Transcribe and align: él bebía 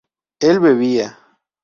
él 0.39 0.57
bebía 0.59 1.15